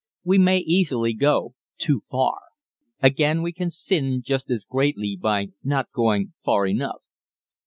We 0.23 0.39
may 0.39 0.57
easily 0.57 1.13
go 1.13 1.53
too 1.77 2.01
far. 2.09 2.39
Again, 3.03 3.43
we 3.43 3.53
can 3.53 3.69
sin 3.69 4.23
just 4.25 4.49
as 4.49 4.65
greatly 4.65 5.15
by 5.15 5.49
not 5.63 5.91
going 5.91 6.33
far 6.43 6.65
enough. 6.65 7.03